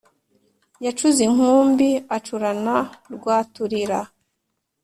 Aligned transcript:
yacuze 0.85 1.19
inkumbi 1.29 1.89
acurana 2.15 2.75
rwaturira, 3.15 3.99